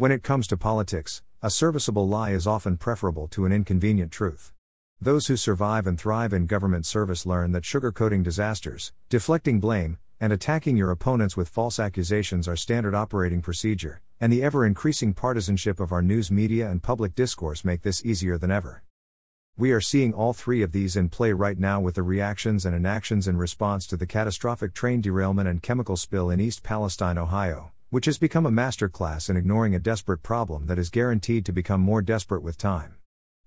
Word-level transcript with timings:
When 0.00 0.12
it 0.12 0.22
comes 0.22 0.46
to 0.46 0.56
politics, 0.56 1.20
a 1.42 1.50
serviceable 1.50 2.08
lie 2.08 2.30
is 2.30 2.46
often 2.46 2.78
preferable 2.78 3.28
to 3.28 3.44
an 3.44 3.52
inconvenient 3.52 4.10
truth. 4.10 4.50
Those 4.98 5.26
who 5.26 5.36
survive 5.36 5.86
and 5.86 6.00
thrive 6.00 6.32
in 6.32 6.46
government 6.46 6.86
service 6.86 7.26
learn 7.26 7.52
that 7.52 7.64
sugarcoating 7.64 8.22
disasters, 8.22 8.94
deflecting 9.10 9.60
blame, 9.60 9.98
and 10.18 10.32
attacking 10.32 10.78
your 10.78 10.90
opponents 10.90 11.36
with 11.36 11.50
false 11.50 11.78
accusations 11.78 12.48
are 12.48 12.56
standard 12.56 12.94
operating 12.94 13.42
procedure, 13.42 14.00
and 14.18 14.32
the 14.32 14.42
ever 14.42 14.64
increasing 14.64 15.12
partisanship 15.12 15.78
of 15.78 15.92
our 15.92 16.00
news 16.00 16.30
media 16.30 16.70
and 16.70 16.82
public 16.82 17.14
discourse 17.14 17.62
make 17.62 17.82
this 17.82 18.02
easier 18.02 18.38
than 18.38 18.50
ever. 18.50 18.82
We 19.58 19.70
are 19.70 19.82
seeing 19.82 20.14
all 20.14 20.32
three 20.32 20.62
of 20.62 20.72
these 20.72 20.96
in 20.96 21.10
play 21.10 21.34
right 21.34 21.58
now 21.58 21.78
with 21.78 21.96
the 21.96 22.02
reactions 22.02 22.64
and 22.64 22.74
inactions 22.74 23.28
in 23.28 23.36
response 23.36 23.86
to 23.88 23.98
the 23.98 24.06
catastrophic 24.06 24.72
train 24.72 25.02
derailment 25.02 25.46
and 25.46 25.62
chemical 25.62 25.98
spill 25.98 26.30
in 26.30 26.40
East 26.40 26.62
Palestine, 26.62 27.18
Ohio, 27.18 27.72
which 27.90 28.06
has 28.06 28.18
become 28.18 28.46
a 28.46 28.50
masterclass 28.50 29.28
in 29.28 29.36
ignoring 29.36 29.74
a 29.74 29.80
desperate 29.80 30.22
problem 30.22 30.66
that 30.66 30.78
is 30.78 30.90
guaranteed 30.90 31.44
to 31.44 31.52
become 31.52 31.80
more 31.80 32.00
desperate 32.00 32.42
with 32.42 32.56
time. 32.56 32.94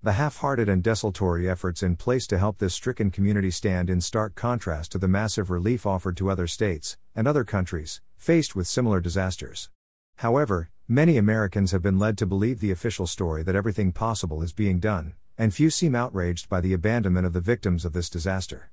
The 0.02 0.12
half 0.12 0.36
hearted 0.36 0.68
and 0.68 0.82
desultory 0.82 1.48
efforts 1.48 1.82
in 1.82 1.96
place 1.96 2.26
to 2.26 2.38
help 2.38 2.58
this 2.58 2.74
stricken 2.74 3.10
community 3.10 3.50
stand 3.50 3.88
in 3.88 4.02
stark 4.02 4.34
contrast 4.34 4.92
to 4.92 4.98
the 4.98 5.08
massive 5.08 5.48
relief 5.48 5.86
offered 5.86 6.18
to 6.18 6.28
other 6.28 6.46
states 6.46 6.98
and 7.14 7.26
other 7.26 7.42
countries 7.42 8.02
faced 8.18 8.54
with 8.54 8.66
similar 8.66 9.00
disasters. 9.00 9.70
However, 10.16 10.68
many 10.86 11.16
Americans 11.16 11.72
have 11.72 11.80
been 11.82 11.98
led 11.98 12.18
to 12.18 12.26
believe 12.26 12.60
the 12.60 12.70
official 12.70 13.06
story 13.06 13.42
that 13.44 13.56
everything 13.56 13.92
possible 13.92 14.42
is 14.42 14.52
being 14.52 14.78
done, 14.78 15.14
and 15.38 15.54
few 15.54 15.70
seem 15.70 15.94
outraged 15.94 16.50
by 16.50 16.60
the 16.60 16.74
abandonment 16.74 17.24
of 17.26 17.32
the 17.32 17.40
victims 17.40 17.86
of 17.86 17.94
this 17.94 18.10
disaster. 18.10 18.70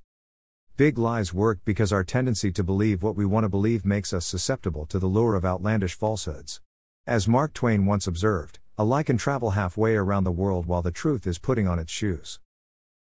Big 0.81 0.97
lies 0.97 1.31
work 1.31 1.59
because 1.63 1.93
our 1.93 2.03
tendency 2.03 2.51
to 2.51 2.63
believe 2.63 3.03
what 3.03 3.15
we 3.15 3.23
want 3.23 3.43
to 3.43 3.49
believe 3.49 3.85
makes 3.85 4.13
us 4.13 4.25
susceptible 4.25 4.87
to 4.87 4.97
the 4.97 5.05
lure 5.05 5.35
of 5.35 5.45
outlandish 5.45 5.93
falsehoods. 5.93 6.59
As 7.05 7.27
Mark 7.27 7.53
Twain 7.53 7.85
once 7.85 8.07
observed, 8.07 8.57
a 8.79 8.83
lie 8.83 9.03
can 9.03 9.15
travel 9.15 9.51
halfway 9.51 9.95
around 9.95 10.23
the 10.23 10.31
world 10.31 10.65
while 10.65 10.81
the 10.81 10.89
truth 10.89 11.27
is 11.27 11.37
putting 11.37 11.67
on 11.67 11.77
its 11.77 11.91
shoes. 11.91 12.39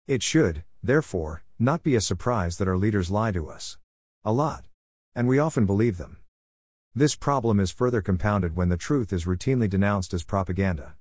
It 0.08 0.24
should, 0.24 0.64
therefore, 0.82 1.44
not 1.56 1.84
be 1.84 1.94
a 1.94 2.00
surprise 2.00 2.58
that 2.58 2.66
our 2.66 2.76
leaders 2.76 3.12
lie 3.12 3.30
to 3.30 3.48
us. 3.48 3.78
A 4.24 4.32
lot. 4.32 4.64
And 5.14 5.28
we 5.28 5.38
often 5.38 5.64
believe 5.64 5.98
them. 5.98 6.16
This 6.96 7.14
problem 7.14 7.60
is 7.60 7.70
further 7.70 8.02
compounded 8.02 8.56
when 8.56 8.70
the 8.70 8.76
truth 8.76 9.12
is 9.12 9.24
routinely 9.24 9.70
denounced 9.70 10.12
as 10.12 10.24
propaganda. 10.24 10.96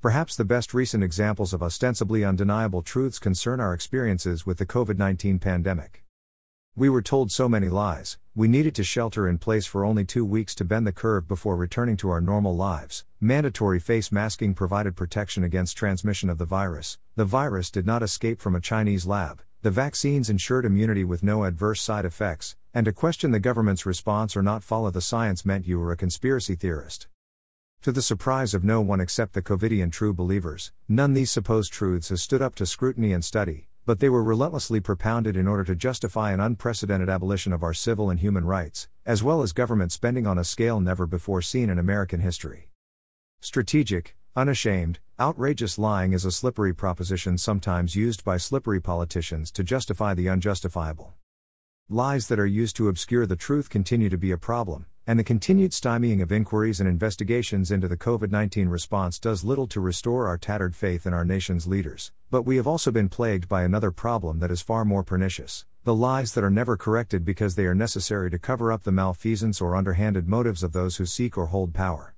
Perhaps 0.00 0.36
the 0.36 0.44
best 0.44 0.74
recent 0.74 1.02
examples 1.02 1.52
of 1.52 1.60
ostensibly 1.60 2.24
undeniable 2.24 2.82
truths 2.82 3.18
concern 3.18 3.58
our 3.58 3.74
experiences 3.74 4.46
with 4.46 4.58
the 4.58 4.64
COVID 4.66 4.96
19 4.96 5.40
pandemic. 5.40 6.04
We 6.80 6.88
were 6.88 7.02
told 7.02 7.30
so 7.30 7.46
many 7.46 7.68
lies, 7.68 8.16
we 8.34 8.48
needed 8.48 8.74
to 8.76 8.84
shelter 8.84 9.28
in 9.28 9.36
place 9.36 9.66
for 9.66 9.84
only 9.84 10.06
two 10.06 10.24
weeks 10.24 10.54
to 10.54 10.64
bend 10.64 10.86
the 10.86 10.92
curve 10.92 11.28
before 11.28 11.54
returning 11.54 11.98
to 11.98 12.08
our 12.08 12.22
normal 12.22 12.56
lives. 12.56 13.04
Mandatory 13.20 13.78
face 13.78 14.10
masking 14.10 14.54
provided 14.54 14.96
protection 14.96 15.44
against 15.44 15.76
transmission 15.76 16.30
of 16.30 16.38
the 16.38 16.46
virus. 16.46 16.96
The 17.16 17.26
virus 17.26 17.70
did 17.70 17.84
not 17.84 18.02
escape 18.02 18.40
from 18.40 18.54
a 18.54 18.62
Chinese 18.62 19.04
lab. 19.04 19.42
The 19.60 19.70
vaccines 19.70 20.30
ensured 20.30 20.64
immunity 20.64 21.04
with 21.04 21.22
no 21.22 21.44
adverse 21.44 21.82
side 21.82 22.06
effects, 22.06 22.56
and 22.72 22.86
to 22.86 22.94
question 22.94 23.30
the 23.30 23.40
government's 23.40 23.84
response 23.84 24.34
or 24.34 24.42
not 24.42 24.64
follow 24.64 24.90
the 24.90 25.02
science 25.02 25.44
meant 25.44 25.66
you 25.66 25.78
were 25.78 25.92
a 25.92 25.98
conspiracy 25.98 26.54
theorist. 26.54 27.08
To 27.82 27.92
the 27.92 28.00
surprise 28.00 28.54
of 28.54 28.64
no 28.64 28.80
one 28.80 29.02
except 29.02 29.34
the 29.34 29.42
COVIDian 29.42 29.92
true 29.92 30.14
believers, 30.14 30.72
none 30.88 31.12
these 31.12 31.30
supposed 31.30 31.74
truths 31.74 32.08
has 32.08 32.22
stood 32.22 32.40
up 32.40 32.54
to 32.54 32.64
scrutiny 32.64 33.12
and 33.12 33.22
study, 33.22 33.68
but 33.90 33.98
they 33.98 34.08
were 34.08 34.22
relentlessly 34.22 34.78
propounded 34.78 35.36
in 35.36 35.48
order 35.48 35.64
to 35.64 35.74
justify 35.74 36.30
an 36.30 36.38
unprecedented 36.38 37.08
abolition 37.08 37.52
of 37.52 37.64
our 37.64 37.74
civil 37.74 38.08
and 38.08 38.20
human 38.20 38.44
rights, 38.44 38.86
as 39.04 39.20
well 39.20 39.42
as 39.42 39.52
government 39.52 39.90
spending 39.90 40.28
on 40.28 40.38
a 40.38 40.44
scale 40.44 40.78
never 40.78 41.08
before 41.08 41.42
seen 41.42 41.68
in 41.68 41.76
American 41.76 42.20
history. 42.20 42.70
Strategic, 43.40 44.14
unashamed, 44.36 45.00
outrageous 45.18 45.76
lying 45.76 46.12
is 46.12 46.24
a 46.24 46.30
slippery 46.30 46.72
proposition 46.72 47.36
sometimes 47.36 47.96
used 47.96 48.22
by 48.22 48.36
slippery 48.36 48.80
politicians 48.80 49.50
to 49.50 49.64
justify 49.64 50.14
the 50.14 50.28
unjustifiable. 50.28 51.14
Lies 51.88 52.28
that 52.28 52.38
are 52.38 52.46
used 52.46 52.76
to 52.76 52.86
obscure 52.86 53.26
the 53.26 53.34
truth 53.34 53.70
continue 53.70 54.08
to 54.08 54.16
be 54.16 54.30
a 54.30 54.38
problem, 54.38 54.86
and 55.06 55.18
the 55.18 55.24
continued 55.24 55.72
stymieing 55.72 56.22
of 56.22 56.30
inquiries 56.30 56.80
and 56.80 56.88
investigations 56.88 57.70
into 57.70 57.88
the 57.88 57.96
COVID 57.96 58.30
19 58.30 58.68
response 58.68 59.18
does 59.18 59.44
little 59.44 59.66
to 59.66 59.80
restore 59.80 60.26
our 60.26 60.38
tattered 60.38 60.76
faith 60.76 61.06
in 61.06 61.14
our 61.14 61.24
nation's 61.24 61.66
leaders. 61.66 62.12
But 62.30 62.42
we 62.42 62.56
have 62.56 62.66
also 62.66 62.90
been 62.90 63.08
plagued 63.08 63.48
by 63.48 63.62
another 63.62 63.90
problem 63.90 64.38
that 64.38 64.50
is 64.50 64.62
far 64.62 64.84
more 64.84 65.02
pernicious 65.02 65.64
the 65.82 65.94
lies 65.94 66.34
that 66.34 66.44
are 66.44 66.50
never 66.50 66.76
corrected 66.76 67.24
because 67.24 67.54
they 67.54 67.64
are 67.64 67.74
necessary 67.74 68.30
to 68.30 68.38
cover 68.38 68.70
up 68.70 68.82
the 68.82 68.92
malfeasance 68.92 69.62
or 69.62 69.74
underhanded 69.74 70.28
motives 70.28 70.62
of 70.62 70.72
those 70.74 70.98
who 70.98 71.06
seek 71.06 71.38
or 71.38 71.46
hold 71.46 71.72
power. 71.72 72.14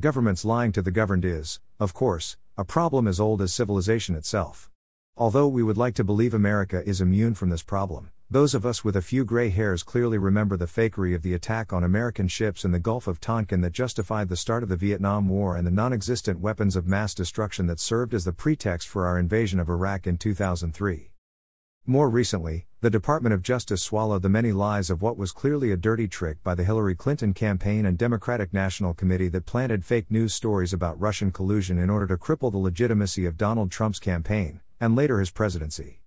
Governments 0.00 0.44
lying 0.44 0.72
to 0.72 0.82
the 0.82 0.90
governed 0.90 1.24
is, 1.24 1.60
of 1.78 1.94
course, 1.94 2.36
a 2.58 2.64
problem 2.64 3.06
as 3.06 3.20
old 3.20 3.40
as 3.42 3.54
civilization 3.54 4.16
itself. 4.16 4.68
Although 5.16 5.46
we 5.46 5.62
would 5.62 5.76
like 5.76 5.94
to 5.94 6.04
believe 6.04 6.34
America 6.34 6.82
is 6.84 7.00
immune 7.00 7.34
from 7.34 7.50
this 7.50 7.62
problem, 7.62 8.10
those 8.32 8.54
of 8.54 8.64
us 8.64 8.84
with 8.84 8.94
a 8.94 9.02
few 9.02 9.24
gray 9.24 9.48
hairs 9.48 9.82
clearly 9.82 10.16
remember 10.16 10.56
the 10.56 10.66
fakery 10.66 11.16
of 11.16 11.22
the 11.22 11.34
attack 11.34 11.72
on 11.72 11.82
American 11.82 12.28
ships 12.28 12.64
in 12.64 12.70
the 12.70 12.78
Gulf 12.78 13.08
of 13.08 13.20
Tonkin 13.20 13.60
that 13.62 13.72
justified 13.72 14.28
the 14.28 14.36
start 14.36 14.62
of 14.62 14.68
the 14.68 14.76
Vietnam 14.76 15.28
War 15.28 15.56
and 15.56 15.66
the 15.66 15.70
non 15.72 15.92
existent 15.92 16.38
weapons 16.38 16.76
of 16.76 16.86
mass 16.86 17.12
destruction 17.12 17.66
that 17.66 17.80
served 17.80 18.14
as 18.14 18.24
the 18.24 18.32
pretext 18.32 18.86
for 18.86 19.04
our 19.04 19.18
invasion 19.18 19.58
of 19.58 19.68
Iraq 19.68 20.06
in 20.06 20.16
2003. 20.16 21.10
More 21.86 22.08
recently, 22.08 22.68
the 22.82 22.88
Department 22.88 23.34
of 23.34 23.42
Justice 23.42 23.82
swallowed 23.82 24.22
the 24.22 24.28
many 24.28 24.52
lies 24.52 24.90
of 24.90 25.02
what 25.02 25.16
was 25.16 25.32
clearly 25.32 25.72
a 25.72 25.76
dirty 25.76 26.06
trick 26.06 26.40
by 26.44 26.54
the 26.54 26.62
Hillary 26.62 26.94
Clinton 26.94 27.34
campaign 27.34 27.84
and 27.84 27.98
Democratic 27.98 28.52
National 28.52 28.94
Committee 28.94 29.28
that 29.28 29.44
planted 29.44 29.84
fake 29.84 30.08
news 30.08 30.34
stories 30.34 30.72
about 30.72 31.00
Russian 31.00 31.32
collusion 31.32 31.80
in 31.80 31.90
order 31.90 32.06
to 32.06 32.16
cripple 32.16 32.52
the 32.52 32.58
legitimacy 32.58 33.26
of 33.26 33.36
Donald 33.36 33.72
Trump's 33.72 33.98
campaign, 33.98 34.60
and 34.78 34.94
later 34.94 35.18
his 35.18 35.32
presidency. 35.32 36.00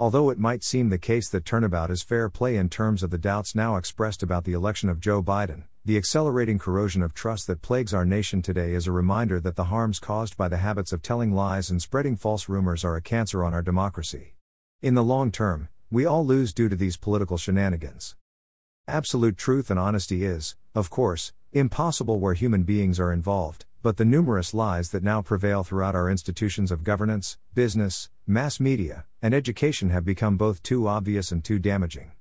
Although 0.00 0.30
it 0.30 0.38
might 0.38 0.62
seem 0.62 0.90
the 0.90 0.96
case 0.96 1.28
that 1.30 1.44
turnabout 1.44 1.90
is 1.90 2.02
fair 2.02 2.28
play 2.28 2.56
in 2.56 2.68
terms 2.68 3.02
of 3.02 3.10
the 3.10 3.18
doubts 3.18 3.56
now 3.56 3.74
expressed 3.74 4.22
about 4.22 4.44
the 4.44 4.52
election 4.52 4.88
of 4.88 5.00
Joe 5.00 5.24
Biden, 5.24 5.64
the 5.84 5.96
accelerating 5.96 6.56
corrosion 6.56 7.02
of 7.02 7.14
trust 7.14 7.48
that 7.48 7.62
plagues 7.62 7.92
our 7.92 8.04
nation 8.04 8.40
today 8.40 8.74
is 8.74 8.86
a 8.86 8.92
reminder 8.92 9.40
that 9.40 9.56
the 9.56 9.64
harms 9.64 9.98
caused 9.98 10.36
by 10.36 10.46
the 10.46 10.58
habits 10.58 10.92
of 10.92 11.02
telling 11.02 11.32
lies 11.32 11.68
and 11.68 11.82
spreading 11.82 12.14
false 12.14 12.48
rumors 12.48 12.84
are 12.84 12.94
a 12.94 13.02
cancer 13.02 13.42
on 13.42 13.52
our 13.52 13.60
democracy. 13.60 14.34
In 14.80 14.94
the 14.94 15.02
long 15.02 15.32
term, 15.32 15.68
we 15.90 16.06
all 16.06 16.24
lose 16.24 16.52
due 16.52 16.68
to 16.68 16.76
these 16.76 16.96
political 16.96 17.36
shenanigans. 17.36 18.14
Absolute 18.86 19.36
truth 19.36 19.68
and 19.68 19.80
honesty 19.80 20.24
is, 20.24 20.54
of 20.76 20.90
course, 20.90 21.32
impossible 21.52 22.20
where 22.20 22.34
human 22.34 22.62
beings 22.62 23.00
are 23.00 23.12
involved, 23.12 23.64
but 23.88 23.96
the 23.96 24.04
numerous 24.04 24.52
lies 24.52 24.90
that 24.90 25.02
now 25.02 25.22
prevail 25.22 25.64
throughout 25.64 25.94
our 25.94 26.10
institutions 26.10 26.70
of 26.70 26.84
governance, 26.84 27.38
business, 27.54 28.10
mass 28.26 28.60
media, 28.60 29.06
and 29.22 29.32
education 29.32 29.88
have 29.88 30.04
become 30.04 30.36
both 30.36 30.62
too 30.62 30.86
obvious 30.86 31.32
and 31.32 31.42
too 31.42 31.58
damaging. 31.58 32.12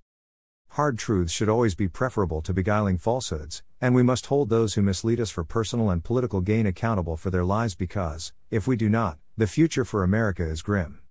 Hard 0.69 0.97
truths 0.97 1.33
should 1.33 1.49
always 1.49 1.75
be 1.75 1.89
preferable 1.89 2.41
to 2.41 2.53
beguiling 2.53 2.97
falsehoods, 2.97 3.63
and 3.81 3.93
we 3.93 4.01
must 4.01 4.27
hold 4.27 4.47
those 4.47 4.75
who 4.75 4.81
mislead 4.81 5.19
us 5.19 5.29
for 5.29 5.43
personal 5.43 5.89
and 5.89 6.05
political 6.05 6.39
gain 6.39 6.65
accountable 6.65 7.17
for 7.17 7.31
their 7.31 7.43
lies 7.43 7.75
because, 7.75 8.31
if 8.49 8.65
we 8.65 8.77
do 8.77 8.87
not, 8.87 9.17
the 9.35 9.45
future 9.45 9.83
for 9.83 10.05
America 10.05 10.49
is 10.49 10.61
grim. 10.61 11.01